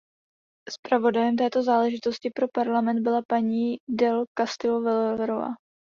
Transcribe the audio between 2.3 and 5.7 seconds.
pro Parlament byla paní del Castillo Verová.